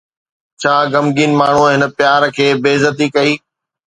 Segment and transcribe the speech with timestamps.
[0.61, 3.31] ڇا غمگين ماڻهوءَ هن پيار کي بي عزتي ڪئي؟